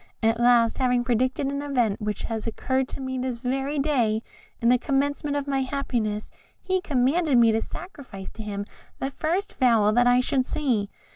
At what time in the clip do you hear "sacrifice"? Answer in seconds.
7.61-8.31